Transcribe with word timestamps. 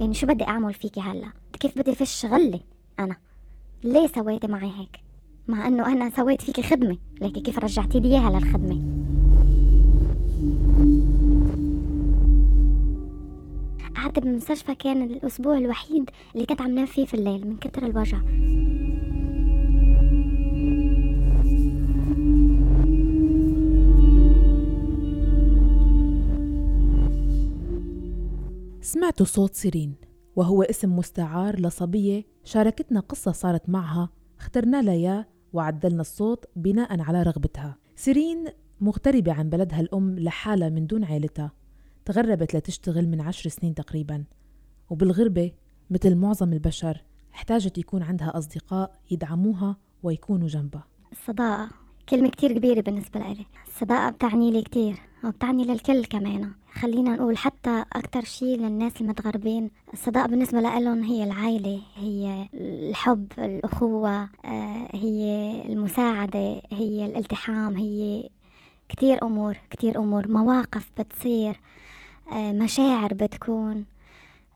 يعني 0.00 0.14
شو 0.14 0.26
بدي 0.26 0.44
أعمل 0.44 0.74
فيكي 0.74 1.00
هلأ؟ 1.00 1.32
كيف 1.60 1.78
بدي 1.78 1.94
فش 1.94 2.26
غلي 2.26 2.60
أنا؟ 2.98 3.16
ليه 3.84 4.06
سويتي 4.06 4.46
معي 4.46 4.72
هيك؟ 4.78 5.00
مع 5.48 5.68
أنه 5.68 5.86
أنا 5.92 6.10
سويت 6.10 6.42
فيكي 6.42 6.62
خدمة 6.62 6.98
لكن 7.20 7.42
كيف 7.42 7.58
رجعتي 7.58 8.00
لي 8.00 8.08
إياها 8.08 8.30
للخدمة؟ 8.30 8.96
قعدت 13.96 14.18
بالمستشفى 14.18 14.74
كان 14.74 15.02
الأسبوع 15.02 15.58
الوحيد 15.58 16.10
اللي 16.34 16.46
كنت 16.46 16.60
عم 16.60 16.70
نام 16.74 16.86
فيه 16.86 17.04
في 17.04 17.14
الليل 17.14 17.46
من 17.46 17.56
كتر 17.56 17.86
الوجع. 17.86 18.18
سمعتوا 28.86 29.26
صوت 29.26 29.54
سيرين 29.54 29.94
وهو 30.36 30.62
اسم 30.62 30.96
مستعار 30.96 31.60
لصبية 31.60 32.24
شاركتنا 32.44 33.00
قصة 33.00 33.32
صارت 33.32 33.68
معها 33.68 34.08
اخترنا 34.38 34.90
إياه 34.90 35.26
وعدلنا 35.52 36.00
الصوت 36.00 36.44
بناء 36.56 37.00
على 37.00 37.22
رغبتها. 37.22 37.78
سيرين 37.96 38.44
مغتربة 38.80 39.32
عن 39.32 39.50
بلدها 39.50 39.80
الأم 39.80 40.18
لحالها 40.18 40.68
من 40.68 40.86
دون 40.86 41.04
عيلتها 41.04 41.52
تغربت 42.04 42.56
لتشتغل 42.56 43.08
من 43.08 43.20
عشر 43.20 43.50
سنين 43.50 43.74
تقريبا 43.74 44.24
وبالغربة 44.90 45.52
مثل 45.90 46.14
معظم 46.14 46.52
البشر 46.52 47.04
احتاجت 47.34 47.78
يكون 47.78 48.02
عندها 48.02 48.38
أصدقاء 48.38 49.00
يدعموها 49.10 49.76
ويكونوا 50.02 50.48
جنبها. 50.48 50.86
الصداقة 51.12 51.85
كلمة 52.08 52.28
كتير 52.28 52.52
كبيرة 52.52 52.80
بالنسبة 52.80 53.20
لي 53.20 53.46
الصداقة 53.66 54.10
بتعني 54.10 54.50
لي 54.50 54.62
كتير 54.62 54.94
وبتعني 55.24 55.64
للكل 55.64 56.04
كمان. 56.04 56.52
خلينا 56.72 57.10
نقول 57.16 57.36
حتى 57.36 57.84
أكتر 57.92 58.24
شي 58.24 58.56
للناس 58.56 59.00
المتغربين 59.00 59.70
الصداقة 59.92 60.26
بالنسبة 60.26 60.60
لهم 60.60 61.02
هي 61.02 61.24
العائلة 61.24 61.80
هي 61.96 62.48
الحب 62.54 63.26
الأخوة 63.38 64.28
آه، 64.44 64.88
هي 64.94 65.52
المساعدة 65.68 66.62
هي 66.72 67.06
الالتحام 67.06 67.76
هي 67.76 68.28
كتير 68.88 69.22
أمور 69.24 69.56
كتير 69.70 69.98
أمور. 69.98 70.28
مواقف 70.28 70.90
بتصير 70.98 71.60
آه، 72.32 72.52
مشاعر 72.52 73.14
بتكون. 73.14 73.84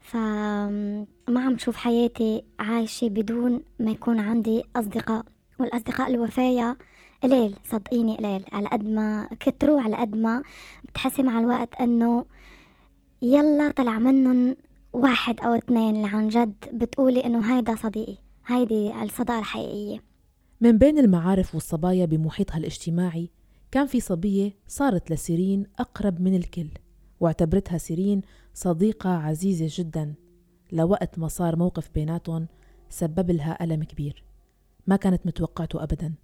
فما 0.01 1.07
عم 1.41 1.59
شوف 1.59 1.77
حياتي 1.77 2.43
عايشة 2.61 3.09
بدون 3.09 3.63
ما 3.79 3.91
يكون 3.91 4.21
عندي 4.21 4.63
أصدقاء. 4.77 5.25
والأصدقاء 5.59 6.11
الوفايا 6.11 6.77
قليل 7.23 7.57
صدقيني 7.65 8.17
قليل 8.17 8.45
على 8.53 8.69
قد 8.69 8.85
ما 8.85 9.29
كتروا 9.41 9.81
على 9.81 9.97
قد 9.97 10.17
ما 10.17 10.43
بتحسي 10.85 11.23
مع 11.23 11.41
الوقت 11.41 11.75
إنه 11.75 12.25
يلا 13.23 13.71
طلع 13.71 13.99
منهم 13.99 14.57
واحد 14.93 15.41
أو 15.41 15.55
اثنين 15.55 15.97
اللي 15.97 16.17
عن 16.17 16.29
جد 16.29 16.55
بتقولي 16.73 17.25
إنه 17.25 17.57
هيدا 17.57 17.75
صديقي 17.77 18.17
هيدي 18.47 19.03
الصداقة 19.03 19.39
الحقيقية. 19.39 20.03
من 20.61 20.79
بين 20.79 20.99
المعارف 20.99 21.55
والصبايا 21.55 22.07
بمحيطها 22.07 22.57
الاجتماعي 22.57 23.31
كان 23.71 23.87
في 23.87 24.01
صبية 24.01 24.53
صارت 24.67 25.11
لسيرين 25.13 25.67
أقرب 25.79 26.21
من 26.21 26.35
الكل 26.37 26.69
واعتبرتها 27.21 27.79
سيرين 27.79 28.23
صديقة 28.55 29.11
عزيزة 29.11 29.83
جدا. 29.83 30.15
لوقت 30.73 31.19
ما 31.19 31.29
صار 31.29 31.57
موقف 31.57 31.91
بيناتهم 31.95 32.47
سبب 32.89 33.31
لها 33.31 33.65
ألم 33.65 33.85
كبير 33.85 34.25
ما 34.87 34.97
كانت 34.97 35.27
متوقعته 35.27 35.83
أبدا. 35.83 36.15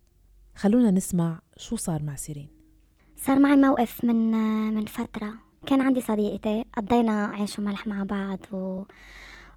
خلونا 0.57 0.91
نسمع 0.91 1.39
شو 1.57 1.77
صار 1.77 2.03
مع 2.03 2.17
سيرين. 2.17 2.49
صار 3.17 3.39
معي 3.39 3.57
موقف 3.57 4.05
من 4.05 4.31
من 4.75 4.85
فترة. 4.85 5.33
كان 5.67 5.81
عندي 5.81 6.01
صديقتي 6.01 6.65
قضينا 6.77 7.27
عيش 7.27 7.59
وملح 7.59 7.87
مع 7.87 8.03
بعض 8.03 8.39
و... 8.53 8.83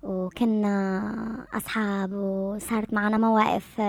وكنا 0.03 1.47
أصحاب 1.53 2.13
وصارت 2.13 2.93
معنا 2.93 3.17
مواقف 3.17 3.81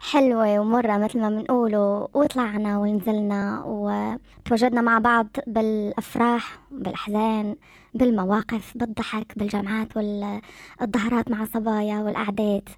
حلوة 0.00 0.58
ومرة 0.58 0.96
مثل 0.96 1.20
ما 1.20 1.28
بنقول 1.28 1.76
وطلعنا 2.14 2.78
ونزلنا 2.78 3.62
وتواجدنا 3.64 4.80
مع 4.80 4.98
بعض 4.98 5.26
بالأفراح 5.46 6.58
بالأحزان 6.70 7.56
بالمواقف 7.94 8.76
بالضحك 8.76 9.38
بالجامعات 9.38 9.96
والظهرات 9.96 11.30
مع 11.30 11.42
الصبايا 11.42 11.98
والأعداد 11.98 12.68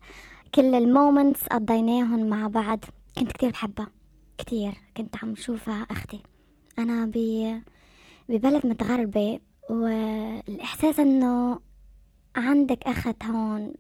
كل 0.55 0.75
المومنتس 0.75 1.47
قضيناهم 1.47 2.27
مع 2.29 2.47
بعض. 2.47 2.85
كنت 3.19 3.33
كتير 3.33 3.51
بحبها 3.51 3.89
كتير. 4.39 4.73
كنت 4.97 5.17
عم 5.23 5.35
شوفها 5.35 5.87
أختي. 5.91 6.23
أنا 6.79 7.07
ب 7.07 7.17
ببلد 8.29 8.67
متغربة 8.67 9.41
والإحساس 9.71 11.01
إنه 11.01 11.61
عندك 12.37 12.83
أخت 12.83 13.25
هون 13.25 13.73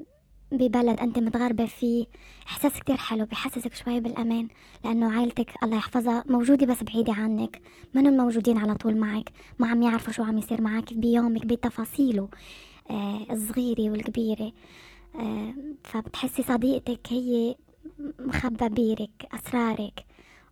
ببلد 0.53 1.01
أنت 1.01 1.19
متغربة 1.19 1.67
فيه 1.67 2.07
إحساس 2.47 2.73
كتير 2.73 2.97
حلو 2.97 3.25
بحسسك 3.25 3.75
شوي 3.75 4.01
بالأمان 4.01 4.49
لأنه 4.85 5.13
عائلتك 5.19 5.51
الله 5.63 5.77
يحفظها 5.77 6.25
موجودة 6.29 6.67
بس 6.67 6.83
بعيدة 6.83 7.13
عنك. 7.13 7.63
منهم 7.95 8.17
موجودين 8.17 8.59
على 8.59 8.75
طول 8.75 8.97
معك 8.97 9.31
ما 9.59 9.69
عم 9.69 9.83
يعرفوا 9.83 10.13
شو 10.13 10.23
عم 10.23 10.39
يصير 10.39 10.61
معك 10.61 10.95
بيومك 10.95 11.47
بتفاصيله 11.47 12.29
آه 12.91 13.27
الصغيرة 13.31 13.91
والكبيرة. 13.91 14.53
آه 15.15 15.55
فبتحسي 15.85 16.43
صديقتك 16.43 17.01
هي 17.11 17.55
مخبى 18.19 18.69
بيرك 18.69 19.29
أسرارك 19.35 20.05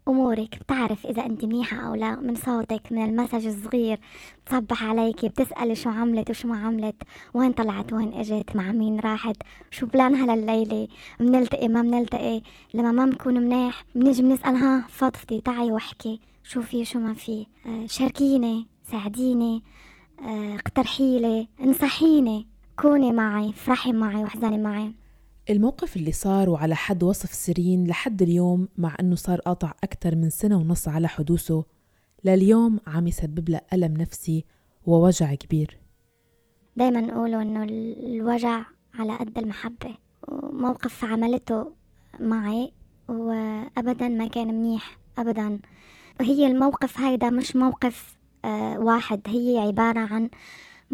أمورك. 0.08 0.58
بتعرف 0.60 1.06
إذا 1.06 1.26
أنت 1.26 1.44
منيحة 1.44 1.76
أو 1.76 1.94
لا 1.94 2.16
من 2.16 2.34
صوتك 2.34 2.92
من 2.92 3.04
المسج 3.04 3.46
الصغير. 3.46 4.00
بتصبح 4.46 4.84
عليك 4.84 5.24
بتسألي 5.24 5.74
شو 5.74 5.90
عملت 5.90 6.30
وشو 6.30 6.48
ما 6.48 6.66
عملت 6.66 7.02
وين 7.34 7.52
طلعت 7.52 7.92
وين 7.92 8.14
إجت 8.14 8.56
مع 8.56 8.72
مين 8.72 9.00
راحت. 9.00 9.36
شو 9.70 9.86
بلانها 9.86 10.36
لليلة 10.36 10.88
بنلتقي 11.20 11.68
ما 11.68 11.82
بنلتقي 11.82 12.42
لما 12.74 12.92
ما 12.92 13.04
بنكون 13.04 13.34
منيح 13.34 13.84
بنيجي 13.94 14.22
بنسأل 14.22 14.56
ها 14.56 14.86
فضفتي 14.88 15.40
تعي 15.40 15.72
واحكي. 15.72 16.20
شو 16.42 16.62
في 16.62 16.84
شو 16.84 16.98
ما 16.98 17.14
في. 17.14 17.46
آه 17.66 17.86
شاركيني 17.86 18.66
ساعديني. 18.90 19.62
آه 20.22 20.54
اقترحيلي 20.54 21.48
انصحيني. 21.60 22.46
كوني 22.76 23.12
معي 23.12 23.48
افرحي 23.48 23.92
معي 23.92 24.22
واحزني 24.22 24.58
معي. 24.58 24.92
الموقف 25.50 25.96
اللي 25.96 26.12
صار 26.12 26.50
وعلى 26.50 26.74
حد 26.76 27.02
وصف 27.02 27.32
سيرين 27.34 27.86
لحد 27.86 28.22
اليوم 28.22 28.68
مع 28.78 28.96
أنه 29.00 29.14
صار 29.14 29.40
قاطع 29.40 29.72
أكثر 29.84 30.16
من 30.16 30.30
سنة 30.30 30.56
ونص 30.56 30.88
على 30.88 31.08
حدوثه 31.08 31.64
لليوم 32.24 32.80
عم 32.86 33.06
يسبب 33.06 33.48
له 33.48 33.60
ألم 33.72 33.96
نفسي 33.96 34.44
ووجع 34.86 35.34
كبير. 35.34 35.78
دايما 36.76 37.00
نقولوا 37.00 37.42
أنه 37.42 37.62
الوجع 38.06 38.62
على 38.94 39.16
قد 39.16 39.38
المحبة 39.38 39.94
وموقف 40.28 41.04
عملته 41.04 41.72
معي 42.20 42.72
وأبدا 43.08 44.08
ما 44.08 44.28
كان 44.28 44.48
منيح 44.54 44.98
أبدا. 45.18 45.58
هي 46.20 46.46
الموقف 46.46 47.00
هيدا 47.00 47.30
مش 47.30 47.56
موقف 47.56 48.16
آه 48.44 48.78
واحد 48.78 49.20
هي 49.26 49.58
عبارة 49.58 50.00
عن 50.00 50.30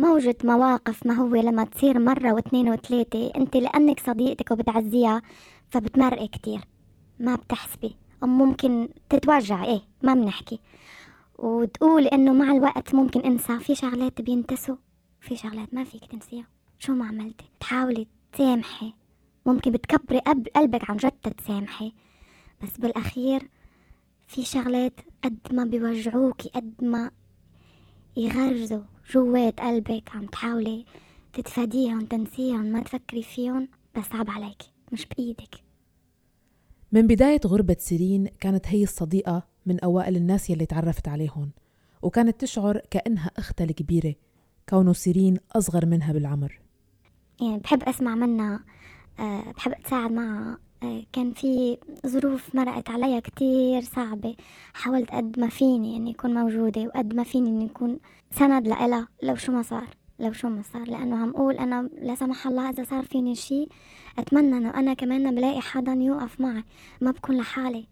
موجة 0.01 0.37
مواقف 0.45 1.07
ما 1.07 1.15
هو 1.15 1.35
لما 1.35 1.65
تصير 1.65 1.99
مرة 1.99 2.33
واثنين 2.33 2.69
وثلاثة. 2.69 3.33
أنت 3.37 3.57
لأنك 3.57 4.01
صديقتك 4.01 4.51
وبتعزيها 4.51 5.23
فبتمرقي 5.71 6.29
كتير. 6.29 6.61
ما 7.19 7.37
بتحسبي. 7.37 7.97
ممكن 8.23 8.89
تتوجع 9.09 9.65
إيه 9.65 9.81
ما 10.03 10.15
بنحكي. 10.15 10.61
وتقول 11.39 12.07
إنه 12.07 12.33
مع 12.33 12.53
الوقت 12.53 12.95
ممكن 12.95 13.21
انسى. 13.21 13.59
في 13.59 13.75
شغلات 13.75 14.23
بينتسوا 14.23 14.77
في 15.21 15.37
شغلات 15.37 15.75
ما 15.75 15.85
فيك 15.85 16.05
تنسيها. 16.05 16.47
شو 16.79 16.95
ما 16.95 17.07
عملتي؟ 17.07 17.45
تحاولي 17.61 18.07
تسامحي. 18.33 18.93
ممكن 19.47 19.71
بتكبري 19.71 20.19
قلبك 20.57 20.91
عن 20.91 20.97
جد 20.97 21.35
تسامحي. 21.39 21.93
بس 22.63 22.77
بالأخير 22.79 23.49
في 24.29 24.45
شغلات 24.45 25.01
قد 25.25 25.39
ما 25.53 25.65
بيوجعوكي 25.65 26.49
قد 26.49 26.75
ما 26.83 27.11
يغرزوا. 28.17 28.83
جوات 29.11 29.61
قلبك 29.61 30.11
عم 30.15 30.27
تحاولي 30.27 30.85
تتفاديهم 31.33 32.01
تنسيهم 32.01 32.65
ما 32.65 32.83
تفكري 32.83 33.23
فيهم 33.23 33.69
بس 33.97 34.05
صعب 34.05 34.31
عليك 34.31 34.63
مش 34.93 35.07
بإيدك. 35.07 35.55
من 36.93 37.07
بداية 37.07 37.41
غربة 37.47 37.77
سيرين 37.79 38.27
كانت 38.41 38.67
هي 38.67 38.83
الصديقة 38.83 39.47
من 39.67 39.81
أوائل 39.81 40.17
الناس 40.17 40.51
يلي 40.51 40.67
تعرفت 40.67 41.09
عليهم 41.09 41.51
وكانت 42.03 42.41
تشعر 42.41 42.81
كأنها 42.91 43.31
أختها 43.39 43.65
الكبيرة 43.65 44.15
كونه 44.69 44.93
سيرين 44.93 45.39
أصغر 45.53 45.87
منها 45.87 46.13
بالعمر. 46.13 46.61
يعني 47.41 47.59
بحب 47.59 47.83
أسمع 47.83 48.15
منها 48.15 48.65
أه 49.21 49.53
بحب 49.57 49.73
أتساعد 49.73 50.13
معها 50.13 50.59
كان 51.13 51.33
في 51.33 51.79
ظروف 52.07 52.55
مرقت 52.55 52.91
عليها 52.91 53.21
كتير 53.21 53.83
صعبة. 53.83 54.37
حاولت 54.75 55.11
قد 55.11 55.41
ما 55.41 55.49
فيني 55.49 55.97
إني 55.97 56.11
أكون 56.11 56.35
موجودة 56.35 56.83
وقد 56.83 57.15
ما 57.15 57.23
فيني 57.23 57.49
إني 57.49 57.67
أكون 57.67 57.99
سند 58.31 58.69
لإلها 58.69 59.09
لو 59.23 59.35
شو 59.35 59.53
ما 59.53 59.63
صار 59.63 59.87
لو 60.19 60.33
شو 60.33 60.49
ما 60.49 60.63
صار. 60.63 60.89
لأنه 60.89 61.17
عم 61.17 61.31
أقول 61.31 61.55
أنا 61.55 61.89
لا 62.03 62.15
سمح 62.15 62.47
الله 62.47 62.71
إذا 62.71 62.85
صار 62.85 63.05
فيني 63.05 63.35
شي 63.35 63.67
أتمنى 64.19 64.57
إنه 64.57 64.71
أنا 64.71 64.95
كمان 64.95 65.35
بلاقي 65.35 65.61
حدا 65.61 65.93
يوقف 65.93 66.41
معي. 66.41 66.65
ما 67.01 67.11
بكون 67.11 67.37
لحالي. 67.37 67.87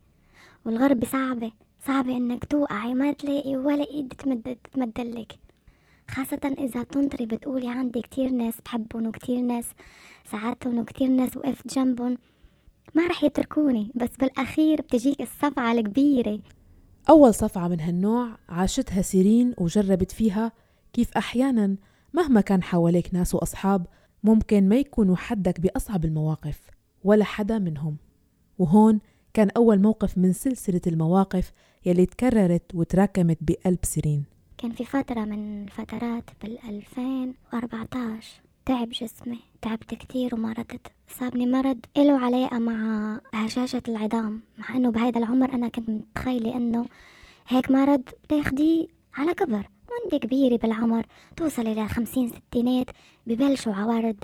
والغربة 0.65 1.07
صعبة 1.07 1.53
صعبة 1.87 2.17
إنك 2.17 2.45
توقعي 2.45 2.95
ما 2.95 3.13
تلاقي 3.13 3.57
ولا 3.57 3.91
إيد 3.91 4.13
تمد 4.13 4.57
تمدلك 4.73 5.39
خاصة 6.11 6.55
إذا 6.59 6.83
تنطري 6.83 7.27
بتقولي 7.27 7.69
عندي 7.69 8.03
كتير 8.03 8.31
ناس 8.31 8.61
بحبهم 8.61 9.07
وكتير 9.07 9.41
ناس 9.41 9.65
ساعدتهم 10.31 10.79
وكتير 10.79 11.09
ناس 11.09 11.37
وقفت 11.37 11.75
جنبهم. 11.75 12.19
ما 12.95 13.07
رح 13.07 13.25
يتركوني 13.25 13.93
بس 13.95 14.09
بالأخير 14.21 14.81
بتجيك 14.81 15.21
الصفعة 15.21 15.73
الكبيرة. 15.73 16.41
أول 17.11 17.35
صفعة 17.35 17.69
من 17.69 17.81
هالنوع 17.81 18.29
عاشتها 18.49 19.03
سيرين 19.03 19.55
وجربت 19.59 20.13
فيها 20.13 20.53
كيف 20.93 21.17
أحيانا 21.17 21.77
مهما 22.15 22.41
كان 22.41 22.63
حواليك 22.63 23.15
ناس 23.15 23.35
وأصحاب 23.35 23.87
ممكن 24.25 24.69
ما 24.69 24.77
يكونوا 24.77 25.17
حدك 25.17 25.61
بأصعب 25.61 26.05
المواقف 26.05 26.61
ولا 27.05 27.25
حدا 27.25 27.59
منهم. 27.59 27.97
وهون 28.59 29.01
كان 29.35 29.51
أول 29.57 29.83
موقف 29.83 30.19
من 30.19 30.33
سلسلة 30.33 30.81
المواقف 30.87 31.53
يلي 31.87 32.07
تكررت 32.07 32.75
وتراكمت 32.75 33.39
بقلب 33.41 33.79
سيرين. 33.83 34.25
كان 34.59 34.73
في 34.73 34.85
فترة 34.85 35.21
من 35.25 35.63
الفترات 35.63 36.25
بال 36.43 36.59
2014 36.69 38.48
تعب 38.69 38.89
جسمي 38.89 39.41
تعبت 39.63 39.95
كتير 39.95 40.35
ومرضت. 40.35 40.87
صابني 41.09 41.47
مرض 41.47 41.79
له 41.97 42.19
علاقة 42.19 42.59
مع 42.59 43.21
هشاشة 43.35 43.83
العظام 43.89 44.41
مع 44.59 44.77
إنه 44.77 44.91
بهيدا 44.91 45.19
العمر 45.19 45.53
أنا 45.53 45.69
كنت 45.69 45.91
متخيلة 45.91 46.57
إنه 46.57 46.87
هيك 47.49 47.71
مرض 47.71 48.03
بتاخديه 48.25 48.87
على 49.15 49.35
كبر. 49.35 49.69
وأنت 49.89 50.23
كبيرة 50.23 50.57
بالعمر 50.57 51.07
توصل 51.37 51.67
إلى 51.67 51.89
خمسين 51.89 52.29
ستينات 52.29 52.87
ببلشوا 53.27 53.75
عوارض 53.75 54.17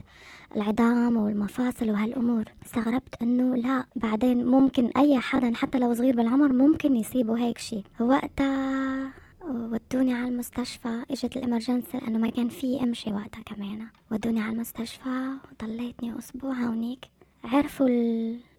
العظام 0.56 1.16
والمفاصل 1.16 1.90
وهالأمور. 1.90 2.44
استغربت 2.66 3.22
إنه 3.22 3.56
لا 3.56 3.86
بعدين 3.96 4.46
ممكن 4.46 4.90
أي 4.96 5.18
حدا 5.18 5.54
حتى 5.54 5.78
لو 5.78 5.94
صغير 5.94 6.16
بالعمر 6.16 6.52
ممكن 6.52 6.96
يصيبه 6.96 7.38
هيك 7.38 7.58
شي. 7.58 7.82
وقتها 8.00 9.23
ودوني 9.48 10.14
على 10.14 10.28
المستشفى 10.28 11.04
إجت 11.10 11.36
ال 11.36 11.42
emergency 11.42 11.98
لأنه 11.98 12.18
ما 12.18 12.30
كان 12.30 12.48
في 12.48 12.82
أمشي 12.82 13.12
وقتها 13.12 13.42
كمان. 13.42 13.86
ودوني 14.12 14.40
على 14.40 14.52
المستشفى 14.52 15.30
وضليتني 15.52 16.18
أسبوع 16.18 16.52
هونيك. 16.52 17.04
عرفوا 17.44 17.88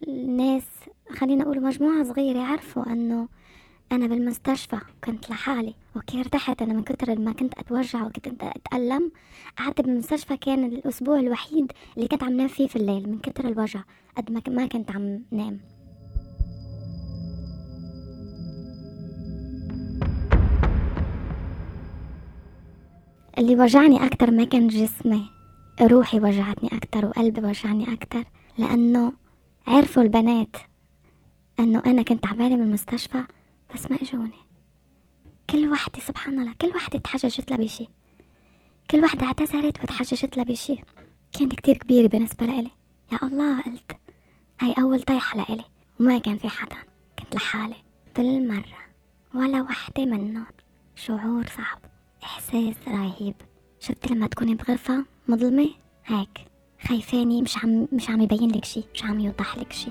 الناس 0.08 0.64
خلينا 1.10 1.44
أقول 1.44 1.64
مجموعة 1.64 2.04
صغيرة 2.04 2.40
عرفوا 2.40 2.86
إنه 2.86 3.28
أنا 3.92 4.08
بالمستشفى 4.08 4.78
كنت 5.04 5.30
لحالي. 5.30 5.76
okay 5.96 6.20
ارتحت 6.20 6.62
أنا 6.62 6.74
من 6.74 6.84
كتر 6.84 7.20
ما 7.20 7.34
كنت 7.34 7.54
أتوجع 7.58 8.06
وكنت 8.06 8.44
أتألم. 8.44 9.12
قعدت 9.58 9.82
بالمستشفى 9.82 10.38
كان 10.38 10.64
الأسبوع 10.64 11.20
الوحيد 11.20 11.72
اللي 11.98 12.08
كنت 12.08 12.24
عم 12.24 12.34
نام 12.38 12.48
فيه 12.48 12.68
في 12.68 12.76
الليل 12.76 13.10
من 13.10 13.20
كتر 13.20 13.48
الوجع 13.48 13.82
قد 14.18 14.50
ما 14.50 14.68
كنت 14.68 14.92
عم 14.92 15.24
نام. 15.32 15.60
اللي 23.38 23.56
وجعني 23.56 24.06
أكتر 24.06 24.32
ما 24.32 24.44
كان 24.44 24.68
جسمي 24.68 25.30
روحي 25.82 26.20
وجعتني 26.20 26.70
أكتر 26.78 27.06
وقلبي 27.06 27.42
وجعني 27.42 27.94
أكتر 27.94 28.24
لأنه 28.58 29.14
عرفوا 29.68 30.04
البنات 30.04 30.58
أنه 31.60 31.84
أنا 31.86 32.02
كنت 32.04 32.24
تعبانة 32.24 32.56
بالمستشفى 32.56 33.24
بس 33.74 33.92
ما 33.92 33.98
إجوني. 34.02 34.46
كل 35.50 35.72
وحدة 35.72 36.00
سبحان 36.00 36.40
الله 36.40 36.54
كل 36.62 36.68
وحدة 36.68 37.00
تحججت 37.00 37.52
لها 37.52 37.60
بشي. 37.60 37.88
كل 38.92 39.04
وحدة 39.04 39.26
اعتذرت 39.26 39.84
وتحججت 39.84 40.38
لها 40.38 40.46
بشي. 40.46 40.76
كانت 41.40 41.54
كتير 41.56 41.78
كبيرة 41.78 42.08
بالنسبة 42.08 42.46
لإلي. 42.46 42.72
يا 43.12 43.20
الله 43.24 43.62
قلت 43.62 43.92
هاي 44.62 44.74
أول 44.80 45.02
طيحة 45.02 45.38
لإلي. 45.38 45.66
وما 46.00 46.18
كان 46.18 46.38
في 46.38 46.50
حدا. 46.50 46.76
كنت 47.20 47.36
لحالي. 47.36 47.76
بالمرة 48.16 48.78
ولا 49.34 49.62
وحدة 49.62 50.06
منهم. 50.06 50.46
شعور 50.96 51.46
صعب. 51.48 51.95
إحساس 52.26 52.76
رهيب. 52.88 53.36
شفت 53.80 54.12
لما 54.12 54.28
تكوني 54.28 54.56
بغرفة 54.56 55.06
مظلمة؟ 55.28 55.70
هيك. 56.06 56.46
خايفاني 56.88 57.42
مش 57.42 57.58
عم 57.58 57.88
مش 57.92 58.10
عم 58.10 58.22
يبين 58.22 58.52
لك 58.52 58.66
شي 58.66 58.84
مش 58.94 59.04
عم 59.04 59.20
يوضح 59.20 59.58
لك 59.58 59.74
شي. 59.74 59.90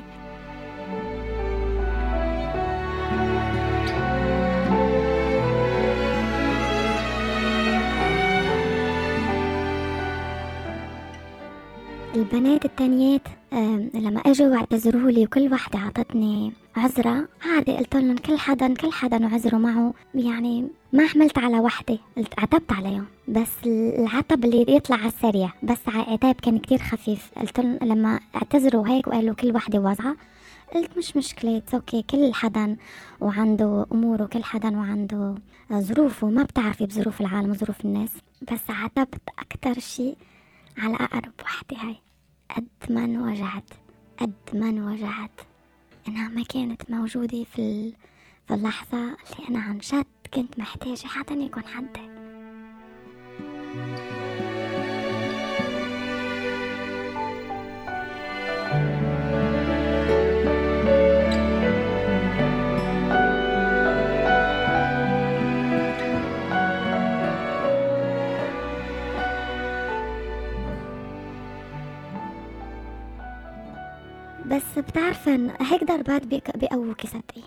البنات 12.14 12.64
التانيات 12.64 13.20
لما 13.94 14.20
أجوا 14.26 14.48
واعتذروا 14.48 15.10
لي 15.10 15.24
وكل 15.24 15.52
وحدة 15.52 15.78
عطتني 15.78 16.52
عذرة. 16.76 17.28
عادي 17.42 17.76
قلت 17.76 17.96
لهم 17.96 18.16
كل 18.16 18.38
حدا 18.38 18.74
كل 18.74 18.92
حدا 18.92 19.26
وعذروا 19.26 19.60
معه. 19.60 19.94
يعني 20.14 20.68
ما 20.92 21.06
حملت 21.06 21.38
على 21.38 21.60
وحدة 21.60 21.98
عتبت 22.38 22.72
عليهم. 22.72 23.06
بس 23.28 23.50
العتب 23.66 24.44
اللي 24.44 24.64
يطلع 24.68 24.96
على 24.96 25.06
السريع 25.06 25.52
بس 25.62 25.78
عتاب 25.88 26.34
كان 26.34 26.58
كتير 26.58 26.78
خفيف. 26.78 27.30
قلت 27.36 27.60
لهم 27.60 27.78
لما 27.82 28.20
اعتذروا 28.36 28.88
هيك 28.88 29.06
وقالوا 29.06 29.34
كل 29.34 29.54
وحدة 29.54 29.78
وضعها 29.78 30.16
قلت 30.74 30.98
مش 30.98 31.16
مشكلة 31.16 31.62
أوكي 31.74 32.02
كل 32.02 32.34
حدا 32.34 32.76
وعنده 33.20 33.86
اموره 33.92 34.24
كل 34.26 34.44
حدا 34.44 34.76
وعنده 34.76 35.34
ظروفه 35.72 36.26
ما 36.28 36.42
بتعرفي 36.42 36.86
بظروف 36.86 37.20
العالم 37.20 37.50
وظروف 37.50 37.84
الناس. 37.84 38.10
بس 38.52 38.60
عتبت 38.68 39.20
أكتر 39.38 39.80
شيء 39.80 40.16
على 40.78 40.94
أقرب 40.94 41.32
وحدة 41.42 41.76
هاي. 41.76 41.96
قد 42.56 42.68
ما 42.90 43.04
انوجعت 43.04 43.70
قد 44.18 44.32
ما 44.54 44.68
انوجعت. 44.68 45.40
إنها 46.08 46.28
ما 46.28 46.42
كانت 46.42 46.90
موجودة 46.90 47.44
في, 47.44 47.92
في 48.48 48.54
اللحظة 48.54 48.98
اللي 48.98 49.48
أنا 49.48 49.58
عن 49.58 49.78
جد 49.78 50.06
كنت 50.34 50.58
محتاجة 50.58 51.06
حدا 51.06 51.34
يكون 51.34 51.62
حدي. 51.64 52.14
بس 74.46 74.78
بتعرفن 74.78 75.50
هيك 75.60 75.84
ضربات 75.84 76.26
بيقووكي 76.26 77.06
صدقيني 77.06 77.46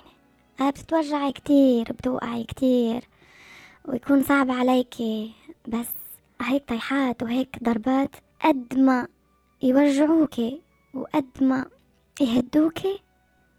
بتتوجعي 0.61 1.31
كتير 1.31 1.91
بتوقعي 1.91 2.43
كتير 2.43 3.07
ويكون 3.85 4.23
صعب 4.23 4.51
عليكي. 4.51 5.33
بس 5.67 5.87
هيك 6.41 6.69
طيحات 6.69 7.23
وهيك 7.23 7.63
ضربات 7.63 8.15
قد 8.41 8.77
ما 8.77 9.07
يوجعوكي 9.61 10.61
وقد 10.93 11.25
ما 11.41 11.65
يهدوكي 12.21 12.99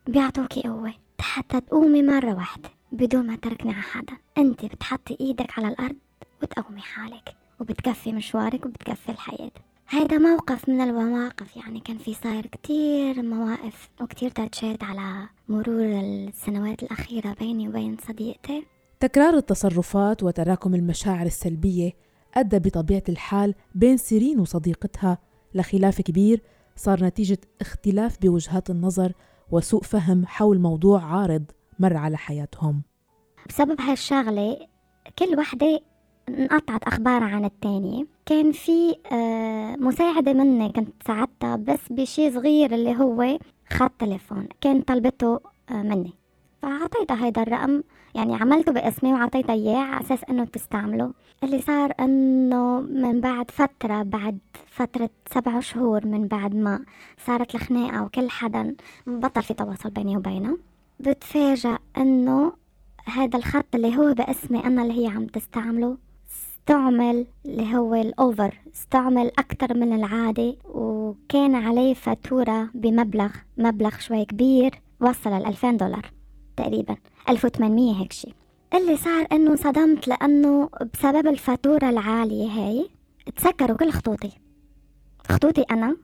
بيعطوكي 0.06 0.62
قوة. 0.62 0.94
حتى 1.20 1.60
تقومي 1.60 2.02
مرة 2.02 2.34
واحدة 2.34 2.70
بدون 2.92 3.26
ما 3.26 3.36
تركني 3.36 3.72
على 3.72 3.82
حدا. 3.82 4.16
انت 4.38 4.64
بتحطي 4.64 5.16
إيدك 5.20 5.58
على 5.58 5.68
الأرض 5.68 5.96
وتقومي 6.42 6.80
حالك 6.80 7.36
وبتكفي 7.60 8.12
مشوارك 8.12 8.66
وبتكفي 8.66 9.08
الحياة. 9.08 9.50
هيدا 9.90 10.18
موقف 10.18 10.68
من 10.68 10.80
المواقف 10.80 11.56
يعني 11.56 11.80
كان 11.80 11.98
في 11.98 12.14
صاير 12.14 12.46
كتير 12.46 13.22
مواقف 13.22 13.90
وكتير 14.00 14.30
تاتشات 14.30 14.84
على 14.84 15.28
مرور 15.48 15.84
السنوات 15.84 16.82
الأخيرة 16.82 17.34
بيني 17.40 17.68
وبين 17.68 17.96
صديقتي. 18.08 18.64
تكرار 19.00 19.34
التصرفات 19.36 20.22
وتراكم 20.22 20.74
المشاعر 20.74 21.26
السلبية 21.26 21.92
أدى 22.34 22.58
بطبيعة 22.58 23.02
الحال 23.08 23.54
بين 23.74 23.96
سيرين 23.96 24.40
وصديقتها. 24.40 25.18
لخلاف 25.54 26.00
كبير 26.00 26.42
صار 26.76 27.04
نتيجة 27.04 27.38
اختلاف 27.60 28.18
بوجهات 28.22 28.70
النظر 28.70 29.12
وسوء 29.50 29.82
فهم 29.82 30.26
حول 30.26 30.58
موضوع 30.58 31.04
عارض 31.04 31.44
مر 31.78 31.96
على 31.96 32.16
حياتهم. 32.16 32.82
بسبب 33.48 33.80
هالشغلة 33.80 34.58
كل 35.18 35.38
وحدة 35.38 35.80
انقطعت 36.34 36.84
أخبار 36.84 37.24
عن 37.24 37.44
التانية 37.44 38.06
كان 38.26 38.52
في 38.52 38.96
آه، 39.12 39.76
مساعدة 39.76 40.32
مني 40.32 40.68
كنت 40.72 40.88
ساعدتها 41.06 41.56
بس 41.56 41.80
بشي 41.90 42.30
صغير 42.30 42.74
اللي 42.74 42.96
هو 42.96 43.38
خط 43.72 43.92
تليفون. 43.98 44.48
كان 44.60 44.80
طلبته 44.80 45.40
آه، 45.70 45.82
مني. 45.82 46.12
فعطيتها 46.62 47.24
هيدا 47.24 47.42
الرقم 47.42 47.82
يعني 48.14 48.34
عملته 48.36 48.72
باسمي 48.72 49.12
وعطيتها 49.12 49.52
إياه 49.52 49.78
على 49.78 50.00
أساس 50.00 50.24
إنه 50.30 50.44
تستعمله. 50.44 51.12
اللي 51.44 51.60
صار 51.60 51.92
إنه 52.00 52.80
من 52.80 53.20
بعد 53.20 53.50
فترة 53.50 54.02
بعد 54.02 54.38
فترة 54.66 55.10
سبع 55.34 55.60
شهور 55.60 56.06
من 56.06 56.26
بعد 56.26 56.54
ما 56.54 56.84
صارت 57.26 57.54
الخناقة 57.54 58.02
وكل 58.02 58.30
حدا 58.30 58.74
بطل 59.06 59.42
في 59.42 59.54
تواصل 59.54 59.90
بيني 59.90 60.16
وبينه 60.16 60.58
بتفاجأ 61.00 61.78
إنه 61.96 62.52
هذا 63.04 63.38
الخط 63.38 63.74
اللي 63.74 63.96
هو 63.96 64.14
باسمي 64.14 64.64
أنا 64.64 64.82
اللي 64.82 65.02
هي 65.04 65.06
عم 65.10 65.26
تستعمله 65.26 65.96
استعمل 66.68 67.26
اللي 67.46 67.76
هو 67.76 67.94
الأوفر 67.94 68.54
استعمل 68.74 69.30
أكتر 69.38 69.76
من 69.76 69.92
العادة 69.92 70.56
وكان 70.64 71.54
عليه 71.54 71.94
فاتورة 71.94 72.70
بمبلغ 72.74 73.30
مبلغ 73.58 73.98
شوي 73.98 74.24
كبير 74.24 74.82
وصل 75.00 75.32
ال 75.32 75.46
2000 75.46 75.70
دولار 75.70 76.10
تقريبا 76.56 76.96
1800 77.28 78.00
هيك 78.00 78.12
شي. 78.12 78.34
اللي 78.74 78.96
صار 78.96 79.26
إنه 79.32 79.56
صدمت 79.56 80.08
لأنه 80.08 80.68
بسبب 80.94 81.26
الفاتورة 81.26 81.90
العالية 81.90 82.48
هاي 82.48 82.88
تسكروا 83.36 83.76
كل 83.76 83.90
خطوطي. 83.90 84.30
خطوطي 85.28 85.62
أنا 85.70 85.96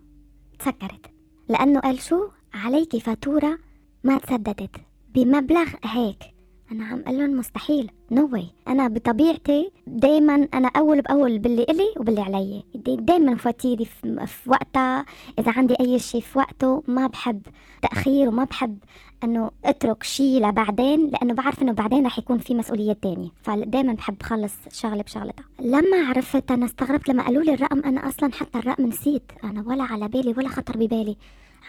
تسكرت 0.59 1.06
لأنه 1.49 1.80
قال 1.80 2.00
شو؟ 2.00 2.28
عليكي 2.54 3.00
فاتورة 3.00 3.59
ما 4.04 4.18
تسددت 4.18 4.76
بمبلغ 5.14 5.68
هيك. 5.85 6.34
أنا 6.73 6.85
عم 6.85 7.00
أقول 7.06 7.18
لهم 7.18 7.38
مستحيل. 7.38 7.90
no 8.11 8.29
no 8.29 8.41
أنا 8.68 8.88
بطبيعتي 8.88 9.71
دائما 9.87 10.49
أنا 10.54 10.71
أول 10.76 11.00
بأول 11.00 11.38
باللي 11.38 11.62
إلي 11.62 11.94
وباللي 11.97 12.21
علي. 12.21 12.64
دائما 12.75 13.37
فواتيري 13.37 13.85
في 13.85 14.50
وقتها 14.50 15.06
إذا 15.38 15.52
عندي 15.52 15.75
أي 15.80 15.99
شيء 15.99 16.21
في 16.21 16.38
وقته 16.38 16.83
ما 16.88 17.06
بحب 17.06 17.42
تأخير 17.83 18.28
وما 18.28 18.44
بحب 18.44 18.78
إنه 19.25 19.50
أترك 19.64 20.02
شيء 20.02 20.49
لبعدين 20.49 21.11
لأنه 21.11 21.35
بعرف 21.35 21.62
إنه 21.62 21.73
بعدين 21.73 22.06
رح 22.06 22.18
يكون 22.18 22.38
في 22.38 22.54
مسؤوليات 22.54 23.02
تانية. 23.02 23.28
فدائما 23.42 23.92
بحب 23.92 24.23
خلص 24.23 24.54
شغله 24.73 25.02
بشغلتها. 25.02 25.44
لما 25.61 26.09
عرفت 26.09 26.50
أنا 26.50 26.64
استغربت 26.64 27.09
لما 27.09 27.23
قالوا 27.23 27.42
لي 27.42 27.54
الرقم. 27.54 27.78
أنا 27.78 28.09
أصلا 28.09 28.33
حتى 28.33 28.59
الرقم 28.59 28.87
نسيت. 28.87 29.33
أنا 29.44 29.64
ولا 29.66 29.83
على 29.83 30.09
بالي 30.09 30.35
ولا 30.37 30.49
خطر 30.49 30.76
ببالي. 30.76 31.16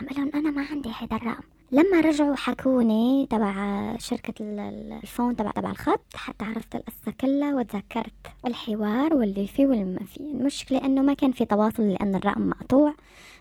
عم 0.01 0.07
لهم 0.17 0.31
أنا 0.35 0.51
ما 0.51 0.65
عندي 0.71 0.89
هذا 0.89 1.15
الرقم. 1.15 1.43
لما 1.75 2.01
رجعوا 2.01 2.35
حكوني 2.35 3.27
تبع 3.29 3.53
شركة 3.97 4.33
الفون 4.39 5.35
تبع 5.35 5.51
تبع 5.51 5.71
الخط 5.71 6.15
حتى 6.15 6.45
عرفت 6.45 6.75
القصة 6.75 7.11
كلها 7.21 7.55
وتذكرت 7.55 8.13
الحوار 8.45 9.13
واللي 9.13 9.47
فيه 9.47 9.65
واللي 9.67 9.83
ما 9.83 10.05
فيه. 10.05 10.31
المشكلة 10.31 10.85
إنه 10.85 11.01
ما 11.01 11.13
كان 11.13 11.31
في 11.31 11.45
تواصل 11.45 11.83
لأن 11.83 12.15
الرقم 12.15 12.49
مقطوع 12.49 12.93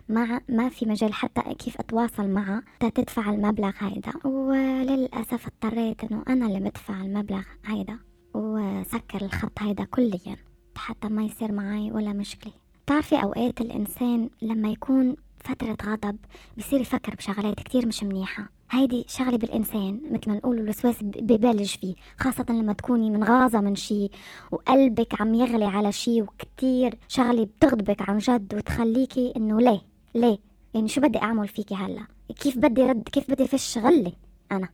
ما 0.09 0.41
ما 0.49 0.69
في 0.69 0.87
مجال 0.87 1.15
حتى 1.15 1.55
كيف 1.55 1.81
أتواصل 1.81 2.29
معها 2.29 2.63
تدفع 2.81 3.31
المبلغ 3.31 3.73
هيدا. 3.79 4.13
وللأسف 4.25 5.47
اضطريت 5.47 6.05
إنه 6.05 6.23
أنا 6.29 6.47
اللي 6.47 6.61
بدفع 6.61 6.95
المبلغ 6.95 7.43
هيدا 7.65 7.99
وسكر 8.35 9.23
الخط 9.25 9.63
هيدا 9.63 9.85
كليا 9.85 10.37
حتى 10.77 11.09
ما 11.09 11.23
يصير 11.23 11.53
معي 11.53 11.93
ولا 11.93 12.13
مشكلة. 12.13 12.53
بتعرفي 12.85 13.23
أوقات 13.23 13.61
الإنسان 13.61 14.31
لما 14.43 14.69
يكون 14.69 15.17
فترة 15.45 15.77
غضب 15.87 16.17
بصير 16.59 16.81
يفكر 16.81 17.15
بشغلات 17.15 17.55
كتير 17.61 17.87
مش 17.87 18.03
منيحة. 18.05 18.49
هيدي 18.71 19.05
شغلة 19.09 19.37
بالإنسان 19.39 20.01
مثل 20.11 20.31
ما 20.31 20.37
نقول 20.37 20.59
الوسواس 20.59 20.97
ببلج 21.03 21.77
فيه 21.77 21.95
خاصة 22.19 22.45
لما 22.51 22.73
تكوني 22.73 23.11
منغاظة 23.11 23.61
من 23.61 23.75
شي 23.75 24.11
وقلبك 24.53 25.21
عم 25.21 25.35
يغلي 25.35 25.65
على 25.65 25.93
شي 25.93 26.23
وكتير 26.23 26.99
شغلة 27.09 27.45
بتغضبك 27.45 28.09
عن 28.11 28.19
جد 28.19 28.55
وتخليكي 28.55 29.33
إنه 29.37 29.61
ليه 29.61 29.81
ليه؟ 30.15 30.39
يعني 30.75 30.89
شو 30.89 31.01
بدي 31.01 31.19
أعمل 31.19 31.49
فيكي 31.49 31.75
هلأ؟ 31.75 32.07
كيف 32.41 32.59
بدي 32.59 32.83
رد 32.83 33.03
كيف 33.09 33.31
بدي 33.31 33.47
فش 33.47 33.79
غلي 33.79 34.13
أنا؟ 34.53 34.69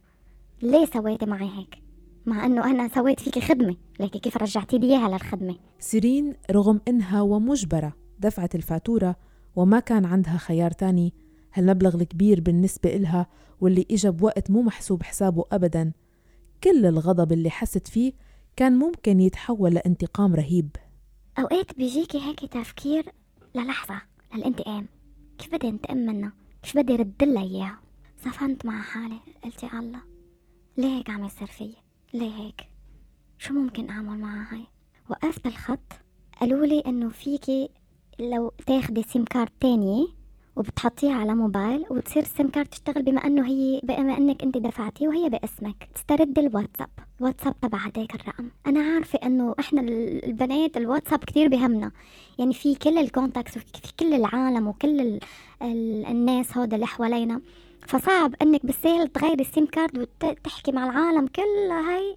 ليه 0.63 0.85
سويتي 0.87 1.27
معي 1.27 1.51
هيك؟ 1.59 1.83
مع 2.27 2.47
إنه 2.47 2.65
أنا 2.71 2.89
سويت 2.89 3.21
فيكي 3.21 3.41
خدمة. 3.41 3.77
لكن 4.01 4.19
كيف 4.19 4.37
رجعتي 4.37 4.79
لي 4.79 4.87
اياها 4.87 5.09
للخدمة؟ 5.09 5.57
سيرين 5.79 6.35
رغم 6.51 6.81
إنها 6.89 7.21
ومجبرة 7.21 7.93
دفعت 8.19 8.55
الفاتورة 8.55 9.17
وما 9.57 9.81
كان 9.81 10.05
عندها 10.05 10.37
خيار 10.37 10.71
تاني. 10.71 11.15
هالمبلغ 11.55 11.95
الكبير 11.95 12.41
بالنسبة 12.41 12.97
إلها 12.97 13.27
واللي 13.61 13.87
إجا 13.91 14.11
بوقت 14.11 14.51
مو 14.51 14.63
محسوب 14.63 15.03
حسابه 15.03 15.45
أبدا. 15.53 15.93
كل 16.65 16.87
الغضب 16.87 17.33
اللي 17.33 17.51
حست 17.51 17.89
فيه 17.89 18.13
كان 18.57 18.79
ممكن 18.79 19.21
يتحول 19.21 19.75
لانتقام 19.75 20.35
رهيب. 20.35 20.77
أوقات 21.39 21.77
بيجيكي 21.77 22.19
هيك 22.21 22.41
تفكير 22.41 23.13
للحظة 23.55 24.03
للانتقام. 24.35 24.87
كيف 25.39 25.55
بدي 25.55 25.69
انتقم 25.69 25.97
منها؟ 25.97 26.33
كيف 26.63 26.79
بدي 26.79 26.97
رد 26.97 27.25
لها 27.25 27.43
إياها؟ 27.43 27.81
صفنت 28.25 28.67
مع 28.67 28.83
حالي 28.83 29.19
قلت 29.45 29.63
يا 29.63 29.79
الله 29.79 30.01
ليه 30.77 30.99
هيك 30.99 31.11
عم 31.11 31.25
يصير 31.25 31.47
فيي؟ 31.47 31.75
ليه 32.15 32.35
هيك؟ 32.35 32.61
شو 33.39 33.55
ممكن 33.55 33.91
أعمل 33.91 34.19
معها 34.19 34.55
هاي؟ 34.55 34.67
وقفت 35.11 35.47
الخط 35.47 35.93
قالوا 36.41 36.67
لي 36.67 36.81
إنه 36.81 37.09
فيكي 37.09 37.69
لو 38.21 38.53
تاخدي 38.67 39.03
SIM 39.03 39.25
card 39.25 39.51
تانية 39.61 40.07
وبتحطيها 40.57 41.15
على 41.15 41.35
موبايل 41.35 41.85
وتصير 41.91 42.23
ال 42.23 42.29
SIM 42.29 42.49
card 42.49 42.67
تشتغل 42.67 43.03
بما 43.03 43.27
إنه 43.27 43.47
هي 43.47 43.81
بما 43.83 44.19
إنك 44.19 44.43
أنت 44.43 44.59
دفعتي 44.59 45.09
وهي 45.09 45.29
باسمك 45.29 45.89
تسترد 45.95 46.39
الواتساب 46.39 46.89
الواتساب 47.21 47.61
تبع 47.61 47.79
هداك 47.79 48.15
الرقم. 48.15 48.49
أنا 48.67 48.81
عارفة 48.81 49.19
إنه 49.23 49.55
إحنا 49.61 49.81
البنات 49.81 50.77
الواتساب 50.77 51.19
كتير 51.19 51.49
بهمنا. 51.49 51.91
يعني 52.39 52.55
في 52.55 52.75
كل 52.75 52.99
ال 52.99 53.05
contacts 53.05 53.57
وفي 53.57 53.93
كل 54.01 54.15
العالم 54.15 54.69
وكل 54.69 55.01
ال 55.01 55.21
ال 55.63 56.07
الناس 56.07 56.57
هذا 56.57 56.75
اللي 56.75 56.87
حوالينا. 56.87 57.41
فصعب 57.87 58.35
إنك 58.43 58.67
بالسهل 58.67 59.09
تغيري 59.09 59.43
ال 59.43 59.49
SIM 59.49 59.67
card 59.67 59.99
وتحكي 59.99 60.73
مع 60.73 60.85
العالم 60.85 61.27
كلها 61.27 61.97
هاي 61.97 62.17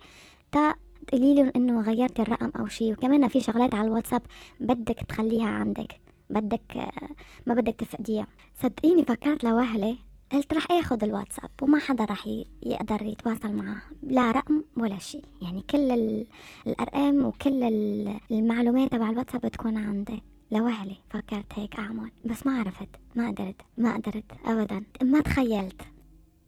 تا 0.52 0.76
تقولي 1.08 1.36
لهم 1.36 1.52
إنه 1.56 1.82
غيرتي 1.82 2.22
الرقم 2.22 2.52
أو 2.60 2.68
شيء. 2.68 2.94
وكمان 2.94 3.28
في 3.28 3.40
شغلات 3.40 3.76
على 3.76 3.88
الواتساب 3.88 4.22
بدك 4.60 5.00
تخليها 5.08 5.48
عندك. 5.48 6.00
بدك 6.30 6.92
ما 7.48 7.54
بدك 7.54 7.76
تفقديها 7.76 8.28
صدقيني 8.62 9.04
فكرت 9.04 9.44
لوهلة 9.44 9.98
قلت 10.32 10.54
رح 10.54 10.72
آخذ 10.72 11.04
الواتساب 11.04 11.50
وما 11.62 11.80
حدا 11.80 12.06
رح 12.06 12.28
يقدر 12.64 13.02
يتواصل 13.02 13.54
معه. 13.54 13.82
لا 14.04 14.32
رقم 14.32 14.64
ولا 14.78 14.98
شيء. 14.98 15.26
يعني 15.42 15.62
كل 15.70 15.92
الأرقام 16.68 17.26
وكل 17.26 17.64
المعلومات 18.32 18.92
تبع 18.92 19.10
الواتساب 19.10 19.42
بتكون 19.42 19.78
عندي. 19.78 20.24
لوهلة 20.52 20.96
فكرت 21.10 21.54
هيك 21.54 21.80
أعمل. 21.80 22.12
بس 22.26 22.46
ما 22.46 22.60
عرفت. 22.60 22.90
ما 23.16 23.28
قدرت. 23.28 23.62
ما 23.78 23.94
قدرت. 23.94 24.24
ابدا. 24.46 24.84
ما 25.04 25.22
تخيلت. 25.22 25.82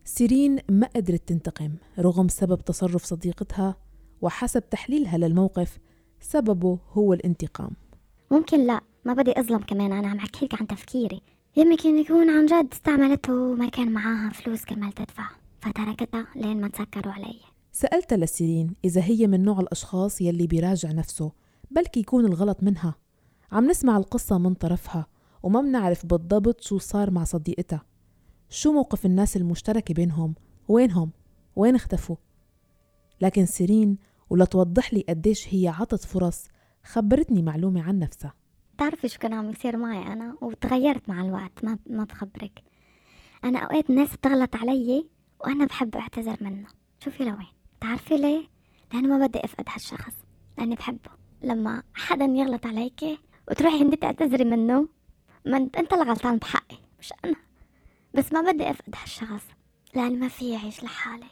سيرين 0.03 0.59
ما 0.69 0.89
قدرت 0.95 1.27
تنتقم 1.27 1.71
رغم 1.99 2.27
سبب 2.27 2.61
تصرف 2.61 3.03
صديقتها 3.03 3.75
وحسب 4.25 4.69
تحليلها 4.69 5.17
للموقف 5.17 5.79
سببه 6.19 6.79
هو 6.93 7.13
الانتقام. 7.13 7.71
ممكن 8.31 8.67
لا 8.67 8.81
ما 9.05 9.13
بدي 9.13 9.39
أظلم 9.39 9.57
كمان 9.57 9.91
أنا 9.91 10.07
عم 10.07 10.17
أحكي 10.17 10.45
لك 10.45 10.61
عن 10.61 10.67
تفكيري. 10.67 11.21
يمكن 11.55 11.97
يكون 11.97 12.29
عن 12.29 12.45
جد 12.45 12.73
استعملته 12.73 13.33
وما 13.33 13.69
كان 13.69 13.91
معاها 13.91 14.29
فلوس 14.29 14.65
كرمال 14.65 14.91
تدفع. 14.91 15.29
فتركتها 15.59 16.27
لين 16.35 16.61
ما 16.61 16.67
تسكروا 16.67 17.13
علي. 17.13 17.39
سألتها 17.71 18.17
لسيرين 18.17 18.75
إذا 18.85 19.01
هي 19.01 19.27
من 19.27 19.43
نوع 19.43 19.59
الأشخاص 19.59 20.21
يلي 20.21 20.47
بيراجع 20.47 20.91
نفسه 20.91 21.31
بلكي 21.71 21.99
يكون 21.99 22.25
الغلط 22.25 22.63
منها. 22.63 22.95
عم 23.51 23.67
نسمع 23.67 23.97
القصة 23.97 24.37
من 24.37 24.53
طرفها 24.53 25.07
وما 25.43 25.61
بنعرف 25.61 26.05
بالضبط 26.05 26.61
شو 26.61 26.77
صار 26.77 27.11
مع 27.11 27.23
صديقتها. 27.23 27.85
شو 28.49 28.71
موقف 28.73 29.05
الناس 29.05 29.37
المشتركة 29.37 29.93
بينهم؟ 29.93 30.35
وينهم؟ 30.67 31.11
وين 31.55 31.75
اختفوا؟ 31.75 32.15
لكن 33.21 33.45
سيرين 33.45 33.97
ولتوضح 34.29 34.93
لي 34.93 35.05
قديش 35.09 35.53
هي 35.53 35.67
عطت 35.67 36.05
فرص 36.05 36.47
خبرتني 36.83 37.41
معلومة 37.41 37.83
عن 37.83 37.99
نفسها. 37.99 38.33
بتعرفي 38.75 39.07
شو 39.07 39.19
كان 39.19 39.33
عم 39.33 39.49
يصير 39.49 39.77
معي 39.77 40.13
أنا؟ 40.13 40.37
وتغيرت 40.41 41.09
مع 41.09 41.21
الوقت 41.21 41.63
ما 41.63 41.77
ما 41.89 42.03
بخبرك. 42.03 42.63
أنا 43.43 43.59
أوقات 43.59 43.89
ناس 43.89 44.15
بتغلط 44.15 44.55
علي 44.55 45.05
وأنا 45.39 45.65
بحب 45.65 45.95
أعتذر 45.95 46.37
منه 46.41 46.67
شوفي 46.99 47.23
لوين. 47.23 47.47
بتعرفي 47.77 48.17
ليه؟ 48.17 48.47
لأنه 48.93 49.17
ما 49.17 49.27
بدي 49.27 49.45
أفقد 49.45 49.65
هالشخص 49.69 50.13
لأني 50.57 50.75
بحبه. 50.75 51.11
لما 51.41 51.83
حدا 51.93 52.25
يغلط 52.25 52.65
عليكي 52.65 53.17
وتروحي 53.51 53.81
انت 53.81 54.01
تعتذري 54.01 54.43
منه 54.43 54.87
ما 55.45 55.57
انت 55.57 55.75
أنت 55.77 55.93
اللي 55.93 56.03
غلطان 56.03 56.37
بحقي 56.37 56.77
مش 56.99 57.13
أنا. 57.25 57.35
بس 58.13 58.33
ما 58.33 58.51
بدي 58.51 58.69
أفقد 58.69 58.95
هالشخص 59.01 59.43
لأن 59.95 60.19
ما 60.19 60.27
في 60.27 60.53
يعيش 60.53 60.83
لحالي. 60.83 61.25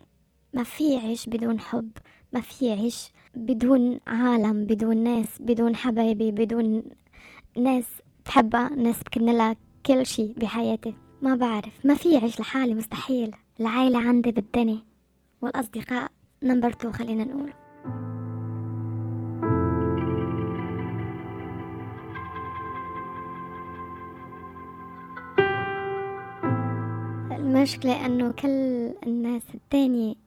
ما 0.54 0.64
في 0.64 0.94
يعيش 0.94 1.30
بدون 1.30 1.60
حب 1.60 1.90
ما 2.34 2.42
في 2.42 2.66
يعيش 2.66 3.12
بدون 3.36 4.00
عالم 4.08 4.66
بدون 4.66 4.98
ناس 4.98 5.28
بدون 5.40 5.76
حبايبي 5.76 6.32
بدون 6.32 6.84
ناس 7.58 7.86
بحبها 8.26 8.70
ناس 8.70 9.04
بكن 9.04 9.26
لها 9.26 9.56
كل 9.86 10.06
شي 10.06 10.34
بحياتي. 10.38 10.94
ما 11.22 11.36
بعرف. 11.36 11.86
ما 11.86 11.96
في 11.96 12.14
يعيش 12.14 12.40
لحالي 12.40 12.74
مستحيل. 12.74 13.36
العائلة 13.60 14.00
عندي 14.00 14.32
بالدنيا. 14.32 14.80
والأصدقاء 15.42 16.12
number 16.44 16.72
two 16.72 16.92
خلينا 16.92 17.24
نقول. 17.24 17.54
المشكلة 27.32 28.06
إنه 28.06 28.32
كل 28.32 28.94
الناس 29.08 29.44
التانية 29.54 30.23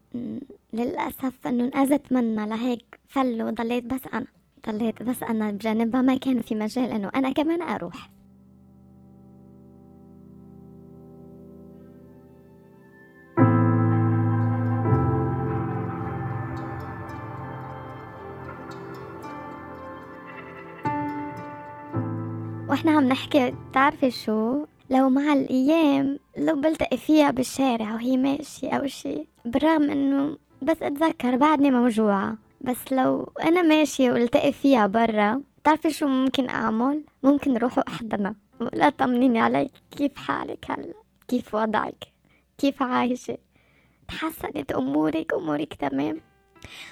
للأسف 0.72 1.46
إنه 1.46 1.64
انأذت 1.64 2.12
منا 2.12 2.46
لهيك 2.46 3.00
فلوا 3.08 3.50
ضليت 3.50 3.84
بس 3.84 4.00
أنا 4.14 4.26
ضليت 4.68 5.02
بس 5.02 5.22
أنا 5.22 5.50
بجانبها 5.50 6.02
ما 6.02 6.16
كان 6.16 6.42
في 6.42 6.54
مجال 6.54 6.90
إنه 6.90 7.10
أنا 7.14 7.30
كمان 7.32 7.62
أروح. 7.62 8.10
وإحنا 22.68 22.92
عم 22.92 23.04
نحكي 23.08 23.50
بتعرفي 23.70 24.10
شو؟ 24.10 24.64
لو 24.90 25.08
مع 25.08 25.32
الأيام 25.32 26.18
لو 26.36 26.60
بلتقي 26.60 26.96
فيها 26.96 27.30
بالشارع 27.30 27.94
وهي 27.94 28.16
ماشية 28.16 28.70
أو 28.70 28.86
شي 28.86 29.26
بالرغم 29.44 29.90
إنه 29.90 30.38
بس 30.62 30.82
أتذكر 30.82 31.36
بعدني 31.36 31.70
موجوعة 31.70 32.36
بس 32.60 32.92
لو 32.92 33.32
أنا 33.42 33.62
ماشية 33.62 34.12
والتقي 34.12 34.52
فيها 34.52 34.86
برا 34.86 35.42
بتعرفي 35.58 35.90
شو 35.90 36.06
ممكن 36.06 36.48
أعمل؟ 36.48 37.04
ممكن 37.22 37.56
روح 37.56 37.78
أحضنها 37.88 38.34
ولا 38.60 38.88
طمنيني 38.88 39.40
عليك 39.40 39.70
كيف 39.96 40.16
حالك 40.16 40.70
هلا؟ 40.70 40.94
كيف 41.28 41.54
وضعك؟ 41.54 42.04
كيف 42.58 42.82
عايشة؟ 42.82 43.38
تحسنت 44.08 44.72
أمورك 44.72 45.34
أمورك 45.34 45.74
تمام؟ 45.74 46.20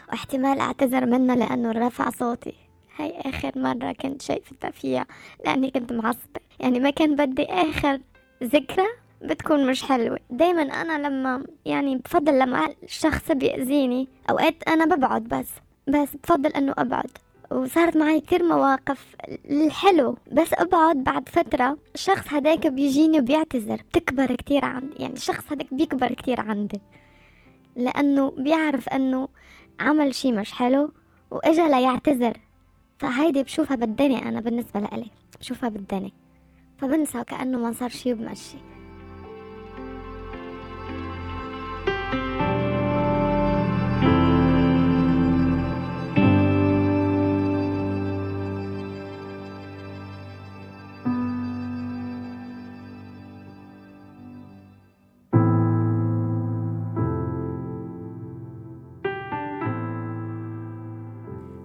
واحتمال 0.08 0.60
أعتذر 0.60 1.06
منها 1.06 1.36
لأنه 1.36 1.72
رفع 1.72 2.10
صوتي 2.10 2.54
هاي 2.98 3.14
آخر 3.20 3.52
مرة 3.56 3.92
كنت 3.92 4.22
شايفتها 4.22 4.70
فيها 4.70 5.06
لأني 5.44 5.70
كنت 5.70 5.92
معصبة. 5.92 6.40
يعني 6.60 6.80
ما 6.80 6.90
كان 6.90 7.16
بدي 7.16 7.44
آخر 7.44 8.00
ذكرى 8.42 8.86
بتكون 9.22 9.66
مش 9.66 9.82
حلوة. 9.82 10.18
دايما 10.30 10.62
أنا 10.62 11.08
لما 11.08 11.44
يعني 11.64 11.96
بفضل 11.96 12.38
لما 12.38 12.74
الشخص 12.82 13.32
بيأذيني 13.32 14.08
أوقات 14.30 14.68
أنا 14.68 14.84
ببعد 14.96 15.22
بس 15.22 15.48
بس 15.88 16.08
بفضل 16.22 16.50
أنه 16.50 16.74
أبعد. 16.78 17.10
وصارت 17.50 17.96
معي 17.96 18.20
كتير 18.20 18.42
مواقف 18.44 19.16
الحلو 19.50 20.16
بس 20.32 20.54
أبعد 20.54 20.96
بعد 20.96 21.28
فترة. 21.28 21.78
الشخص 21.94 22.32
هداك 22.32 22.66
بيجيني 22.66 23.18
وبيعتذر. 23.18 23.76
بتكبر 23.76 24.34
كتير 24.34 24.64
عندي 24.64 24.94
يعني 24.98 25.14
الشخص 25.14 25.52
هداك 25.52 25.74
بيكبر 25.74 26.12
كتير 26.12 26.40
عندي. 26.40 26.80
لأنه 27.76 28.30
بيعرف 28.30 28.88
أنه 28.88 29.28
عمل 29.80 30.14
شي 30.14 30.32
مش 30.32 30.52
حلو 30.52 30.92
وإجا 31.30 31.68
ليعتذر. 31.68 32.36
فهيدي 32.98 33.42
بشوفها 33.42 33.76
بالدنيا 33.76 34.18
أنا 34.28 34.40
بالنسبة 34.40 34.80
لإلي 34.80 35.10
بشوفها 35.40 35.68
بالدنيا 35.68 36.10
فبنسى 36.78 37.24
كأنه 37.24 37.58
ما 37.58 37.72
صار 37.72 37.88
شي 37.88 38.12
وبمشي 38.12 38.56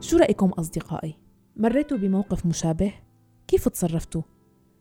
شو 0.10 0.18
رأيكم 0.18 0.50
أصدقائي؟ 0.50 1.16
مريتوا 1.56 1.98
بموقف 1.98 2.46
مشابه؟ 2.46 2.94
كيف 3.48 3.70
تصرفتوا؟ 3.70 4.22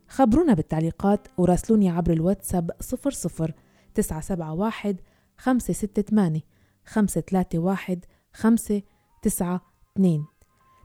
خبرونا 0.09 0.55
بالتعليقات 0.55 1.29
وراسلوني 1.39 1.91
عبر 1.91 2.13
الواتساب 2.13 2.71
00 2.81 3.53
971 3.95 4.97
568 5.39 6.41
531 6.85 8.01
592 8.33 10.27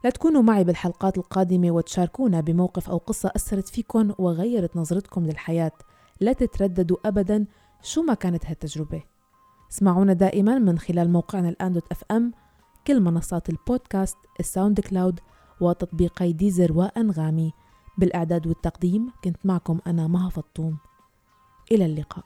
لا 0.04 0.10
تكونوا 0.10 0.42
معي 0.42 0.64
بالحلقات 0.64 1.18
القادمة 1.18 1.72
وتشاركونا 1.72 2.42
بموقف 2.42 2.90
أو 2.90 2.98
قصة 2.98 3.32
أثرت 3.36 3.68
فيكم 3.68 4.14
وغيرت 4.18 4.78
نظرتكم 4.78 5.26
للحياة 5.26 5.72
لا 6.20 6.34
تترددوا 6.34 6.98
أبدا 7.06 7.46
شو 7.82 8.02
ما 8.02 8.14
كانت 8.14 8.46
هالتجربة 8.46 9.04
اسمعونا 9.72 10.14
دائما 10.14 10.60
من 10.60 10.80
خلال 10.80 11.12
موقعنا 11.12 11.50
الآن 11.50 11.74
dot 11.74 11.92
FM 11.92 12.32
كل 12.88 13.00
منصات 13.00 13.50
البودكاست 13.50 14.18
الساوند 14.40 14.80
كلاود 14.80 15.20
وتطبيقي 15.62 16.34
ديزر 16.34 16.74
وأنغامي. 16.74 17.54
بالإعداد 17.98 18.48
والتقديم 18.48 19.12
كنت 19.24 19.46
معكم 19.46 19.80
أنا 19.88 20.08
مها 20.08 20.30
فطوم. 20.30 20.78
إلى 21.72 21.86
اللقاء. 21.86 22.26